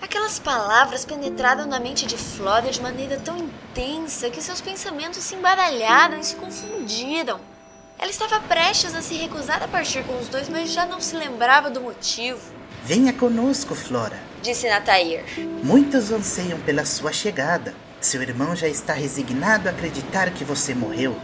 Aquelas 0.00 0.38
palavras 0.38 1.04
penetraram 1.04 1.66
na 1.66 1.80
mente 1.80 2.06
de 2.06 2.16
Flora 2.16 2.70
de 2.70 2.80
maneira 2.80 3.18
tão 3.18 3.38
intensa 3.38 4.30
que 4.30 4.42
seus 4.42 4.60
pensamentos 4.60 5.22
se 5.22 5.34
embaralharam 5.34 6.20
e 6.20 6.24
se 6.24 6.36
confundiram. 6.36 7.40
Ela 7.98 8.10
estava 8.10 8.40
prestes 8.40 8.94
a 8.94 9.00
se 9.00 9.14
recusar 9.14 9.62
a 9.62 9.68
partir 9.68 10.04
com 10.04 10.18
os 10.18 10.28
dois, 10.28 10.48
mas 10.48 10.72
já 10.72 10.84
não 10.84 11.00
se 11.00 11.16
lembrava 11.16 11.70
do 11.70 11.80
motivo. 11.80 12.40
Venha 12.84 13.12
conosco, 13.12 13.74
Flora, 13.74 14.18
disse 14.42 14.68
Natair. 14.68 15.24
Muitos 15.62 16.10
anseiam 16.10 16.60
pela 16.60 16.84
sua 16.84 17.12
chegada. 17.12 17.74
Seu 18.00 18.20
irmão 18.20 18.54
já 18.54 18.68
está 18.68 18.92
resignado 18.92 19.68
a 19.68 19.72
acreditar 19.72 20.30
que 20.30 20.44
você 20.44 20.74
morreu. 20.74 21.16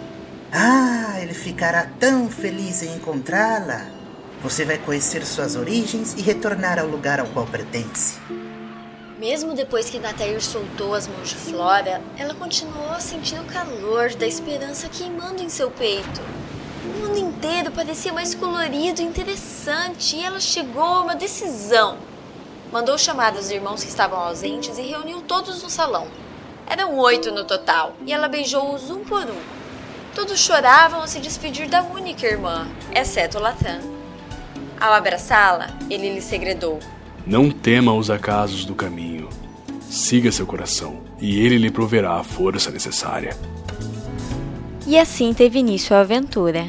Ah, 0.51 1.21
ele 1.21 1.35
ficará 1.35 1.87
tão 1.99 2.31
feliz 2.31 2.83
em 2.83 2.95
encontrá-la. 2.97 3.87
Você 4.43 4.65
vai 4.65 4.79
conhecer 4.79 5.25
suas 5.27 5.55
origens 5.55 6.15
e 6.15 6.23
retornar 6.23 6.79
ao 6.79 6.87
lugar 6.87 7.21
ao 7.21 7.27
qual 7.27 7.47
pertence. 7.47 8.19
Mesmo 9.19 9.53
depois 9.53 9.91
que 9.91 9.99
Natair 9.99 10.43
soltou 10.43 10.95
as 10.95 11.07
mãos 11.07 11.29
de 11.29 11.35
Flora, 11.35 12.01
ela 12.17 12.33
continuou 12.33 12.89
a 12.89 13.01
sentir 13.01 13.39
o 13.39 13.45
calor 13.45 14.15
da 14.15 14.27
esperança 14.27 14.89
queimando 14.89 15.43
em 15.43 15.51
seu 15.51 15.71
peito. 15.71 16.23
O 17.01 17.03
mundo 17.03 17.19
inteiro 17.19 17.73
parecia 17.73 18.13
mais 18.13 18.35
colorido 18.35 19.01
e 19.01 19.05
interessante 19.07 20.17
e 20.17 20.23
ela 20.23 20.39
chegou 20.39 20.83
a 20.83 21.01
uma 21.01 21.15
decisão. 21.15 21.97
Mandou 22.71 22.99
chamar 22.99 23.35
os 23.35 23.51
irmãos 23.51 23.83
que 23.83 23.89
estavam 23.89 24.19
ausentes 24.19 24.77
e 24.77 24.83
reuniu 24.83 25.23
todos 25.23 25.63
no 25.63 25.71
salão. 25.71 26.09
Eram 26.67 26.99
oito 26.99 27.31
no 27.31 27.45
total 27.45 27.97
e 28.07 28.13
ela 28.13 28.29
beijou-os 28.29 28.91
um 28.91 29.03
por 29.03 29.23
um. 29.23 29.41
Todos 30.15 30.39
choravam 30.39 31.01
ao 31.01 31.09
se 31.09 31.21
despedir 31.21 31.71
da 31.71 31.83
única 31.83 32.27
irmã, 32.27 32.69
exceto 32.95 33.39
Latan. 33.39 33.81
Ao 34.79 34.93
abraçá-la, 34.93 35.71
ele 35.89 36.13
lhe 36.13 36.21
segredou: 36.21 36.81
Não 37.27 37.51
tema 37.51 37.95
os 37.95 38.11
acasos 38.11 38.67
do 38.67 38.75
caminho. 38.75 39.31
Siga 39.81 40.31
seu 40.31 40.47
coração, 40.47 41.01
e 41.19 41.41
ele 41.41 41.57
lhe 41.57 41.71
proverá 41.71 42.17
a 42.17 42.25
força 42.25 42.71
necessária. 42.71 43.35
E 44.87 44.99
assim 44.99 45.33
teve 45.33 45.59
início 45.59 45.97
a 45.97 46.01
aventura. 46.01 46.69